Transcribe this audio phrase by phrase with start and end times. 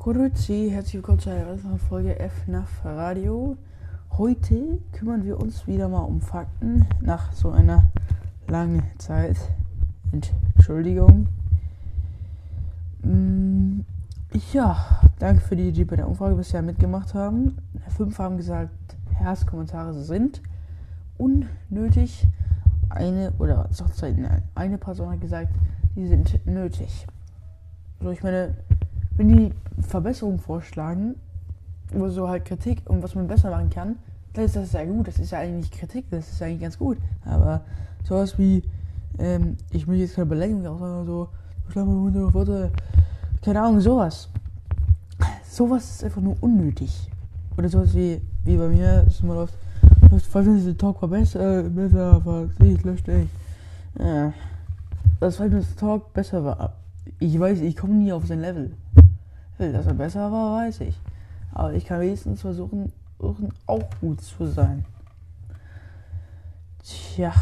[0.00, 3.56] Grüezi, herzlich willkommen zu einer weiteren Folge FNAF Radio.
[4.12, 7.84] Heute kümmern wir uns wieder mal um Fakten nach so einer
[8.46, 9.36] langen Zeit.
[10.12, 11.26] Entschuldigung.
[13.02, 13.80] Mm,
[14.52, 17.58] Ja, danke für die, die bei der Umfrage bisher mitgemacht haben.
[17.88, 18.70] Fünf haben gesagt,
[19.14, 20.40] Herzkommentare sind
[21.18, 22.24] unnötig.
[22.88, 23.68] Eine oder
[24.16, 25.50] nein, eine Person hat gesagt,
[25.96, 27.04] die sind nötig.
[28.00, 28.54] So, ich meine,
[29.18, 31.16] wenn die Verbesserungen vorschlagen,
[31.94, 33.96] oder so halt Kritik und was man besser machen kann,
[34.34, 35.08] dann ist das ja gut.
[35.08, 36.98] Das ist ja eigentlich Kritik, das ist eigentlich ganz gut.
[37.24, 37.62] Aber
[38.04, 38.62] sowas wie,
[39.18, 41.28] ähm, ich will jetzt keine Beleidigung aussagen oder so,
[41.70, 42.70] schlamme Worte,
[43.42, 44.28] keine Ahnung, sowas.
[45.48, 47.10] Sowas ist einfach nur unnötig.
[47.56, 49.54] Oder sowas wie, wie bei mir, es immer läuft,
[50.30, 53.28] falls der Talk war besser, äh, besser war, ich löschte ich.
[53.98, 54.32] Ja.
[55.20, 56.74] Das falls Talk besser war.
[57.18, 58.70] Ich weiß, ich komme nie auf sein Level.
[59.58, 60.98] Dass er besser war, weiß ich.
[61.52, 64.84] Aber ich kann wenigstens versuchen, versuchen auch gut zu sein.
[66.84, 67.32] Tja.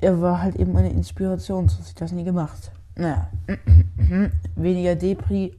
[0.00, 2.72] Er war halt eben eine Inspiration, sonst hätte ich das nie gemacht.
[2.96, 3.28] Naja.
[4.56, 5.56] Weniger Depri,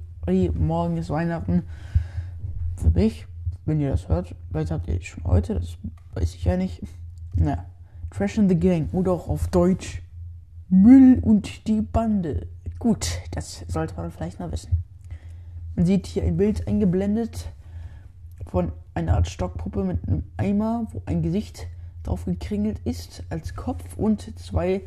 [0.55, 1.63] morgen ist Weihnachten.
[2.75, 3.27] Für mich,
[3.65, 5.77] wenn ihr das hört, vielleicht habt ihr es schon heute, das
[6.15, 6.81] weiß ich ja nicht.
[7.35, 7.65] Naja.
[8.09, 10.01] Trash in the Gang oder auch auf Deutsch
[10.67, 12.47] Müll und die Bande.
[12.81, 14.83] Gut, das sollte man vielleicht mal wissen.
[15.75, 17.51] Man sieht hier ein Bild eingeblendet
[18.47, 21.67] von einer Art Stockpuppe mit einem Eimer, wo ein Gesicht
[22.01, 24.81] drauf gekringelt ist als Kopf und zwei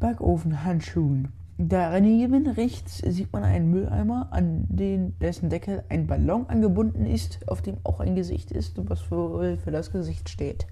[0.00, 1.32] Backofenhandschuhen.
[1.56, 7.62] Daneben rechts sieht man einen Mülleimer, an den dessen Deckel ein Ballon angebunden ist, auf
[7.62, 10.66] dem auch ein Gesicht ist, was für, für das Gesicht steht.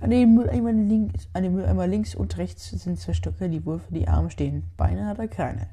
[0.00, 3.80] An dem, Mülleimer links, an dem Mülleimer links und rechts sind zwei Stöcke, die wohl
[3.80, 4.62] für die Arme stehen.
[4.78, 5.66] Beine hat er keine.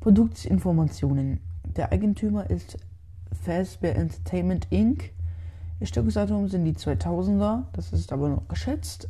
[0.00, 1.38] Produktinformationen.
[1.76, 2.78] Der Eigentümer ist
[3.44, 5.12] Fazbear Entertainment Inc.
[5.78, 9.08] Erstellungsdatum sind die 2000er, das ist aber noch geschätzt.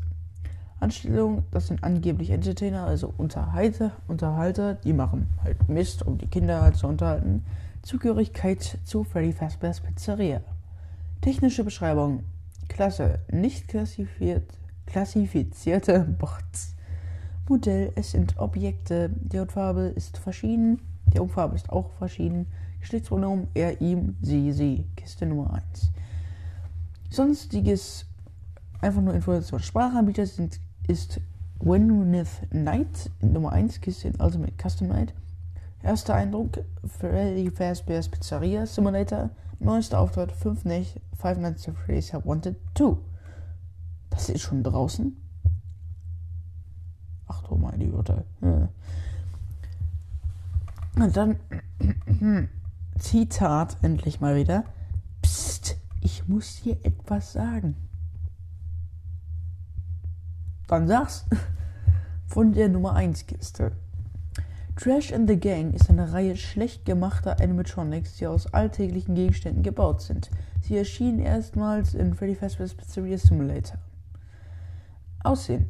[0.78, 6.60] Anstellung, das sind angeblich Entertainer, also Unterhalter, Unterhalter, die machen halt Mist, um die Kinder
[6.60, 7.44] halt zu unterhalten.
[7.82, 10.42] Zugehörigkeit zu Freddy Fazbear's Pizzeria.
[11.20, 12.25] Technische Beschreibung.
[12.72, 14.50] Klasse, nicht klassifiziert,
[14.87, 16.75] klassifizierte Bots.
[17.49, 19.10] Modell, es sind Objekte.
[19.10, 20.81] Die Hautfarbe ist verschieden.
[21.12, 22.47] Die Augenfarbe ist auch verschieden.
[22.81, 24.87] Geschlechtspronomen er, ihm, sie, sie.
[24.97, 25.93] Kiste Nummer 1.
[27.11, 28.06] Sonstiges,
[28.81, 29.61] einfach nur Information.
[29.61, 31.21] Sprachanbieter sind, ist
[31.61, 35.12] Wenwith Knight, Nummer 1, Kiste in Ultimate Custom Night.
[35.82, 39.31] Erster Eindruck, Freddy Fazbear's Pizzeria Simulator.
[39.59, 42.97] Neuester Auftritt, 5 Night, Five Nights at Freddy's Have Wanted 2.
[44.10, 45.16] Das ist schon draußen?
[47.28, 48.25] Ach du meine Güte.
[48.41, 48.69] Ja.
[50.97, 51.37] Und dann
[52.99, 54.64] Zitat endlich mal wieder.
[55.22, 57.76] Psst, ich muss dir etwas sagen.
[60.66, 61.25] Dann sag's.
[62.26, 63.72] Von der Nummer 1 Kiste.
[64.77, 70.00] Trash and the Gang ist eine Reihe schlecht gemachter Animatronics, die aus alltäglichen Gegenständen gebaut
[70.00, 70.31] sind.
[70.62, 73.77] Sie erschienen erstmals in Freddy Fazbear's Pizzeria Simulator.
[75.22, 75.69] Aussehen.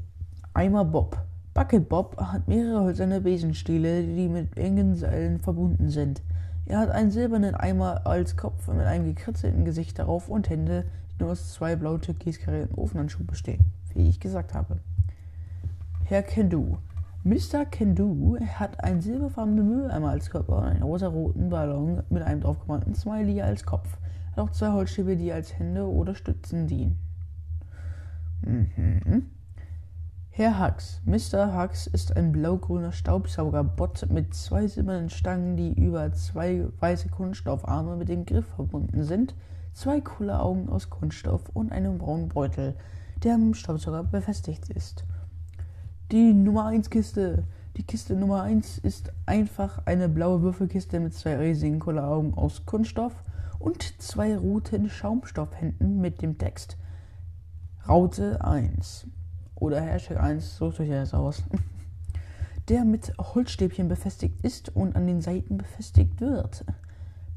[0.55, 1.19] Eimer Bob.
[1.53, 6.23] Bucket Bob hat mehrere hölzerne Besenstiele, die mit engen Seilen verbunden sind.
[6.65, 11.23] Er hat einen silbernen Eimer als Kopf mit einem gekritzelten Gesicht darauf und Hände, die
[11.23, 13.65] nur aus zwei blau türkis karierten Ofenhandschuhen bestehen,
[13.95, 14.79] wie ich gesagt habe.
[16.05, 16.77] Herr Kendu.
[17.25, 17.65] Mr.
[17.67, 23.41] Kendu hat einen silberfarbenen Mülleimer als Körper und einen rosa-roten Ballon mit einem draufgemalten Smiley
[23.43, 23.97] als Kopf.
[24.35, 26.99] Er hat auch zwei Holzstäbe, die als Hände oder Stützen dienen.
[28.45, 29.27] Mhm.
[30.31, 31.01] Herr Hux.
[31.05, 31.57] Mr.
[31.57, 38.09] Hux ist ein blau-grüner Staubsaugerbot mit zwei silbernen Stangen, die über zwei weiße Kunststoffarme mit
[38.09, 39.37] dem Griff verbunden sind,
[39.75, 42.75] zwei coole Augen aus Kunststoff und einem braunen Beutel,
[43.23, 45.05] der am Staubsauger befestigt ist.
[46.13, 47.45] Die Nummer 1 Kiste.
[47.79, 53.25] Die Kiste Nummer 1 ist einfach eine blaue Würfelkiste mit zwei riesigen Kohleaugen aus Kunststoff
[53.59, 56.77] und zwei roten Schaumstoffhänden mit dem Text
[57.89, 59.07] Raute 1
[59.55, 61.45] oder Hashtag 1, sucht euch das aus.
[62.69, 66.67] Der mit Holzstäbchen befestigt ist und an den Seiten befestigt wird.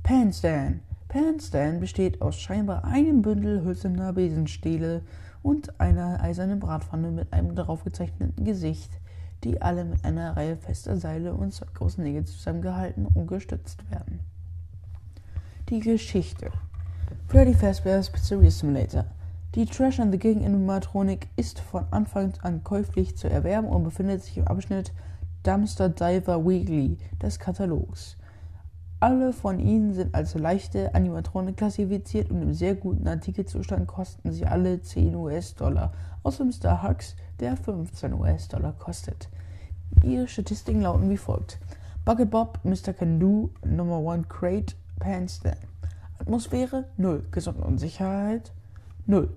[0.04, 0.82] Panstan.
[1.08, 5.02] Panstan besteht aus scheinbar einem Bündel hölzerner Besenstiele
[5.46, 8.92] und einer eisernen Bratpfanne mit einem darauf gezeichneten Gesicht,
[9.44, 14.22] die alle mit einer Reihe fester Seile und zwei großen Nägel zusammengehalten und gestützt werden.
[15.70, 16.52] Die Geschichte
[17.28, 19.06] Freddy Fazbear's Pizzeria Simulator
[19.54, 24.24] die Trash and the Gang Animatronik ist von Anfang an käuflich zu erwerben und befindet
[24.24, 24.92] sich im Abschnitt
[25.44, 28.18] Dumpster Diver Weekly des Katalogs.
[29.02, 34.46] Alle von ihnen sind als leichte Animatronik klassifiziert und im sehr guten Artikelzustand kosten sie
[34.46, 35.94] alle 10 US-Dollar,
[36.24, 36.82] außer Mr.
[36.82, 39.30] Hux, der 15 US-Dollar kostet.
[40.02, 41.60] Ihre Statistiken lauten wie folgt.
[42.06, 42.94] Bucket Bob, Mr.
[42.94, 45.58] Can Do, Number One Crate, Panstan.
[46.18, 48.54] Atmosphäre 0, Gesundheit und Sicherheit
[49.08, 49.30] 0.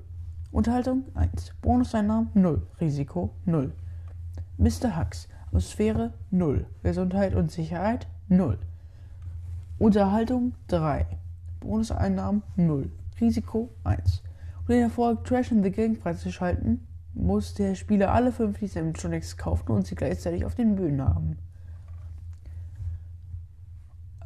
[0.52, 1.52] Unterhaltung 1.
[1.60, 3.72] Bonuseinnahmen 0, Risiko 0.
[4.56, 4.96] Mr.
[4.96, 8.58] Hux, Atmosphäre 0, Gesundheit und Sicherheit 0.
[9.78, 11.06] Unterhaltung 3.
[11.60, 12.90] Bonuseinnahmen 0.
[13.20, 14.22] Risiko 1.
[14.62, 16.84] Um den Erfolg Trash in the Gang freizuschalten,
[17.14, 21.38] muss der Spieler alle 50 Animatronics kaufen und sie gleichzeitig auf den Bühnen haben.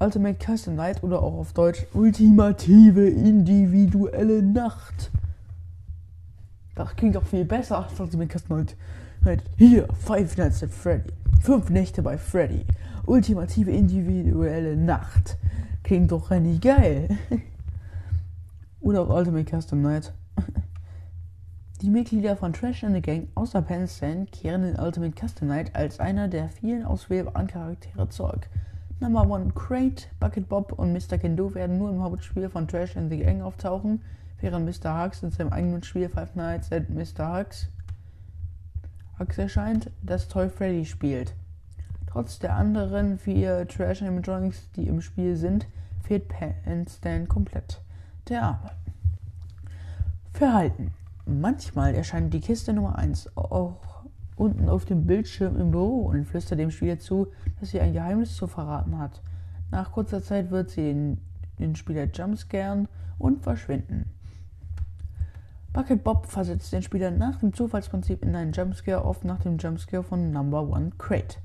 [0.00, 5.10] Ultimate Custom Night oder auch auf Deutsch Ultimative individuelle Nacht.
[6.74, 8.66] Das klingt doch viel besser als Ultimate Custom
[9.24, 9.44] Night.
[9.58, 11.12] Hier, Five Nights at Freddy.
[11.42, 12.64] Fünf Nächte bei Freddy.
[13.06, 15.36] Ultimative individuelle Nacht.
[15.82, 17.08] Klingt doch richtig geil.
[18.80, 20.12] oder auch Ultimate Custom Night.
[21.82, 23.88] Die Mitglieder von Trash in the Gang außer Penn
[24.30, 28.48] kehren in Ultimate Custom Night als einer der vielen auswählbaren Charaktere zurück.
[29.00, 31.18] Number One Crate, Bucket Bob und Mr.
[31.18, 34.00] Kendo werden nur im Hauptspiel von Trash in the Gang auftauchen,
[34.40, 35.02] während Mr.
[35.02, 37.36] Hux in seinem eigenen Spiel Five Nights at Mr.
[37.36, 37.66] Hux,
[39.18, 41.34] Hux erscheint, das Toy Freddy spielt.
[42.12, 45.66] Trotz der anderen vier Trash Animatronics, die im Spiel sind,
[46.02, 47.80] fehlt Pan Stan komplett.
[48.28, 48.70] Der Arme.
[50.34, 50.92] Verhalten.
[51.24, 54.04] Manchmal erscheint die Kiste Nummer 1 auch
[54.36, 57.28] unten auf dem Bildschirm im Büro und flüstert dem Spieler zu,
[57.60, 59.22] dass sie ein Geheimnis zu verraten hat.
[59.70, 61.18] Nach kurzer Zeit wird sie den,
[61.58, 62.88] den Spieler jumpscaren
[63.18, 64.10] und verschwinden.
[65.72, 70.02] Bucket Bob versetzt den Spieler nach dem Zufallsprinzip in einen Jumpscare, oft nach dem Jumpscare
[70.02, 71.38] von Number One Crate.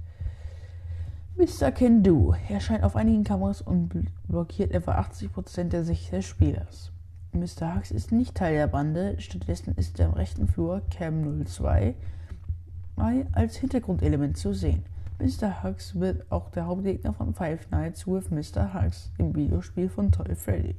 [1.38, 1.72] Mr.
[1.72, 6.92] Can Do erscheint auf einigen Kameras und blockiert etwa 80% der Sicht des Spielers.
[7.31, 7.75] Mr.
[7.75, 11.94] Hux ist nicht Teil der Bande, stattdessen ist der im rechten Flur Cam 02
[13.34, 14.84] als Hintergrundelement zu sehen.
[15.19, 15.62] Mr.
[15.62, 18.74] Hux wird auch der Hauptgegner von Five Nights with Mr.
[18.74, 20.75] Hux im Videospiel von Toy Freddy.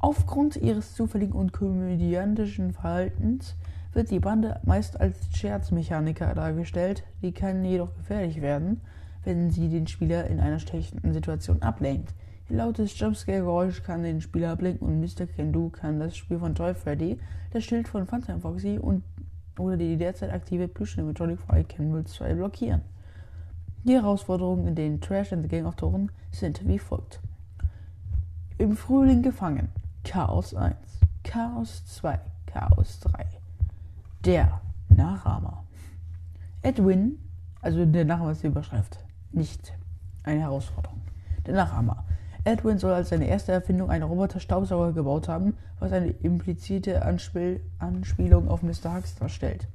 [0.00, 3.56] Aufgrund ihres zufälligen und komödiantischen Verhaltens
[3.94, 8.82] wird die Bande meist als Scherzmechaniker dargestellt, die können jedoch gefährlich werden,
[9.26, 12.14] wenn sie den Spieler in einer schlechten Situation ablenkt.
[12.48, 15.26] Ihr lautes Jumpscare-Geräusch kann den Spieler ablenken und Mr.
[15.26, 17.18] Kendu kann das Spiel von Toy Freddy,
[17.50, 19.02] das Schild von Funtime Foxy und
[19.58, 22.82] oder die derzeit aktive Plüsch-Animatronic Fire Cannibal 2 blockieren.
[23.84, 27.20] Die Herausforderungen, in denen Trash and the Gang auftauchen, sind wie folgt.
[28.58, 29.68] Im Frühling gefangen.
[30.04, 30.76] Chaos 1.
[31.24, 32.20] Chaos 2.
[32.46, 33.26] Chaos 3.
[34.24, 35.64] Der Nachahmer.
[36.62, 37.18] Edwin,
[37.60, 38.98] also der Nachahmer ist die Überschrift,
[39.36, 39.72] nicht
[40.24, 41.00] eine Herausforderung.
[41.46, 42.04] Der Nachahmer.
[42.44, 48.48] Edwin soll als seine erste Erfindung einen Roboter-Staubsauger gebaut haben, was eine implizite Anspiel Anspielung
[48.48, 48.94] auf Mr.
[48.94, 49.66] Hux darstellt.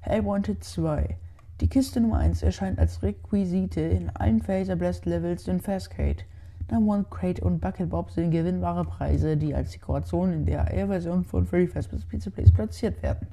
[0.00, 1.16] Hey Wanted 2
[1.60, 6.24] Die Kiste Nummer 1 erscheint als Requisite in allen Phaser Blast Levels in Fastcade.
[6.70, 11.24] Number One Crate und Bucket Bob sind gewinnbare Preise, die als Dekoration in der AR-Version
[11.24, 13.28] von Freddy Fazbear's Pizza Place platziert werden.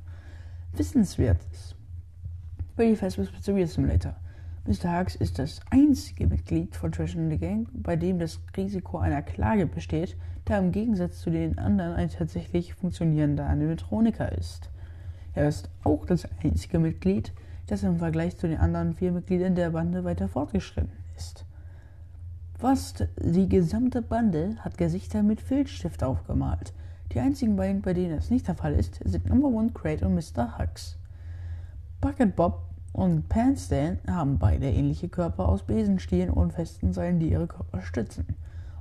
[0.73, 1.75] Wissenswertes
[2.75, 4.15] Freddy Fazbear's Pizzeria Simulator
[4.67, 4.99] Mr.
[4.99, 9.23] Hux ist das einzige Mitglied von Trash in the Gang, bei dem das Risiko einer
[9.23, 14.69] Klage besteht, da im Gegensatz zu den anderen ein tatsächlich funktionierender Animatroniker ist.
[15.33, 17.33] Er ist auch das einzige Mitglied,
[17.65, 21.45] das im Vergleich zu den anderen vier Mitgliedern der Bande weiter fortgeschritten ist.
[22.59, 26.73] Fast die gesamte Bande hat Gesichter mit Filzstift aufgemalt.
[27.13, 30.13] Die einzigen beiden, bei denen das nicht der Fall ist, sind Number One Crate und
[30.13, 30.59] Mr.
[30.59, 30.99] Hux.
[31.99, 37.47] Bucket Bob und Panstan haben beide ähnliche Körper aus Besenstielen und festen Seilen, die ihre
[37.47, 38.25] Körper stützen.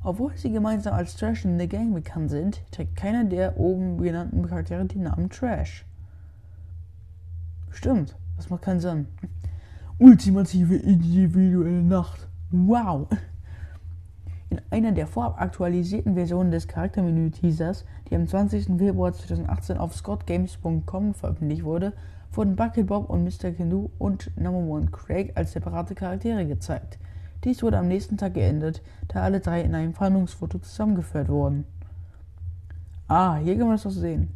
[0.02, 4.46] Obwohl sie gemeinsam als Trash in the Gang bekannt sind, trägt keiner der oben genannten
[4.46, 5.84] Charaktere den Namen Trash.
[7.70, 9.06] Stimmt, das macht keinen Sinn.
[9.98, 12.28] Ultimative individuelle Nacht.
[12.50, 13.08] Wow!
[14.48, 18.76] In einer der vorab aktualisierten Versionen des Charaktermenü-Teasers, die am 20.
[18.78, 21.92] Februar 2018 auf scottgames.com veröffentlicht wurde,
[22.32, 23.52] wurden Bucket Bob und Mr.
[23.52, 26.98] Canoe und Number One Craig als separate Charaktere gezeigt.
[27.44, 31.64] Dies wurde am nächsten Tag geändert, da alle drei in einem Fahndungsfoto zusammengeführt wurden.
[33.08, 34.34] Ah, hier kann man das doch sehen.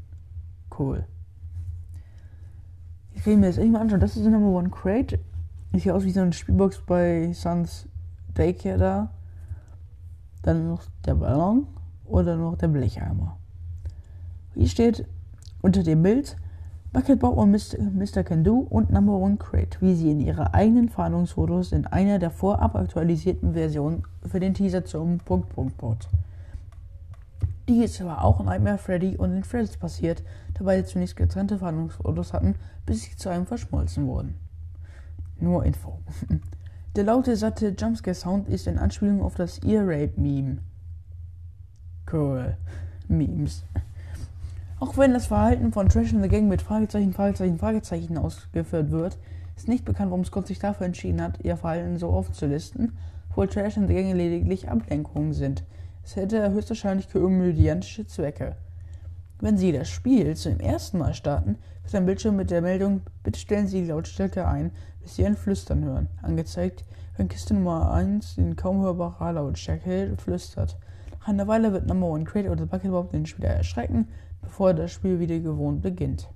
[0.79, 1.05] Cool.
[3.13, 4.01] Ich will mir das echt mal anschauen.
[4.01, 5.21] Das ist Number One Crate.
[5.73, 7.89] Sieht aus wie so eine Spielbox bei Suns
[8.35, 9.11] Daycare da.
[10.43, 11.67] Dann noch der Ballon
[12.05, 13.39] oder noch der Blecheimer.
[14.55, 15.07] Hier steht
[15.63, 16.37] unter dem Bild
[16.93, 18.23] Bucket Bob und Mr.
[18.23, 22.31] Can Do und Number One Crate, wie sie in ihrer eigenen Fahndungsfotos in einer der
[22.31, 26.09] vorab aktualisierten Versionen für den Teaser zum Punkt Punkt Punkt.
[27.69, 32.55] Dies war auch Nightmare Freddy und den Freddy's passiert, da beide zunächst getrennte Fahndungsfotos hatten,
[32.87, 34.37] bis sie zu einem verschmolzen wurden.
[35.41, 35.99] Nur Info.
[36.95, 40.59] Der laute, satte Jumpscare-Sound ist in Anspielung auf das Ear Rape-Meme.
[42.13, 42.57] Cool.
[43.09, 43.65] Memes.
[44.81, 49.19] Auch wenn das Verhalten von Trash in the Gang mit Fragezeichen, Fragezeichen, Fragezeichen ausgeführt wird,
[49.57, 52.97] ist nicht bekannt, warum Scott sich dafür entschieden hat, ihr Verhalten so aufzulisten,
[53.31, 55.65] obwohl Trash in the Gang lediglich Ablenkungen sind.
[56.05, 58.57] Es hätte höchstwahrscheinlich komödiantische Zwecke.
[59.41, 63.39] Wenn Sie das Spiel zum ersten Mal starten, wird ein Bildschirm mit der Meldung Bitte
[63.39, 66.85] stellen Sie die Lautstärke ein, bis Sie ein Flüstern hören, angezeigt,
[67.17, 70.77] wenn Kiste Nummer 1 in kaum hörbarer Lautstärke flüstert.
[71.21, 74.09] Nach einer Weile wird Number One Crate oder Bucket Bob den Spieler erschrecken,
[74.45, 76.29] bevor das Spiel wie gewohnt beginnt.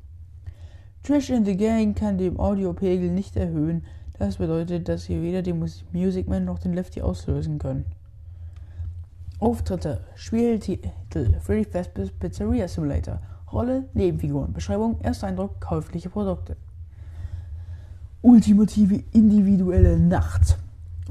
[1.03, 3.85] Trash in the Gang kann den Audiopegel nicht erhöhen,
[4.19, 7.85] das bedeutet, dass Sie weder den Music Man noch den Lefty auslösen können.
[9.39, 13.21] Auftritte, Spieltitel, Freddy Fazbear's Pizzeria Simulator,
[13.53, 16.57] Rolle, Nebenfiguren, Beschreibung, erster Eindruck, käufliche Produkte.
[18.21, 20.59] Ultimative individuelle Nacht.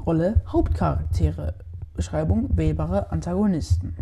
[0.04, 1.54] Rolle, Hauptcharaktere,
[1.94, 3.96] Beschreibung, wählbare Antagonisten.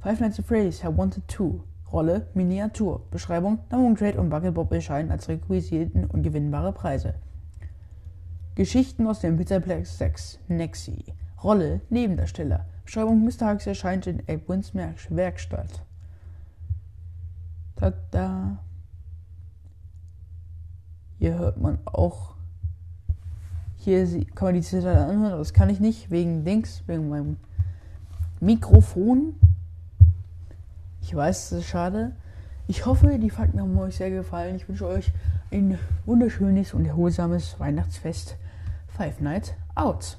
[0.00, 1.60] Five Nights at Freddy's Have Wanted 2.
[1.92, 3.02] Rolle, Miniatur.
[3.10, 7.14] Beschreibung, Namun Trade und Bucket Bob erscheinen als Requisiten und gewinnbare Preise.
[8.54, 10.38] Geschichten aus dem Pizzaplex 6.
[10.48, 11.04] Nexi.
[11.42, 12.66] Rolle, Nebendarsteller.
[12.84, 13.50] Beschreibung Mr.
[13.50, 15.82] Hugs erscheint in Edwins Werkstatt.
[17.76, 18.58] Tada.
[21.18, 22.34] Hier hört man auch.
[23.76, 27.36] Hier kann man die Zitate anhören, das kann ich nicht, wegen Dings, wegen meinem
[28.40, 29.34] Mikrofon.
[31.12, 32.12] Ich weiß, es ist schade.
[32.68, 34.56] Ich hoffe, die Fakten haben euch sehr gefallen.
[34.56, 35.12] Ich wünsche euch
[35.50, 38.36] ein wunderschönes und erholsames Weihnachtsfest.
[38.88, 40.16] Five Nights Out.